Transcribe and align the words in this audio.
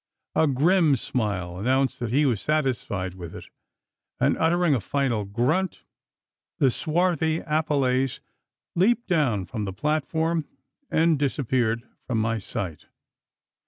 A 0.33 0.47
grim 0.47 0.95
smile 0.95 1.59
announced 1.59 1.99
that 1.99 2.09
he 2.11 2.25
was 2.25 2.41
satisfied 2.41 3.13
with 3.13 3.35
it; 3.35 3.45
and, 4.19 4.35
uttering 4.39 4.73
a 4.73 4.79
final 4.81 5.25
grunt, 5.25 5.83
the 6.57 6.71
swarthy 6.71 7.43
Apelles 7.45 8.19
leaped 8.75 9.05
down 9.07 9.45
from 9.45 9.65
the 9.65 9.73
platform, 9.73 10.47
and 10.89 11.19
disappeared 11.19 11.87
from 12.07 12.17
my 12.17 12.39
sight. 12.39 12.87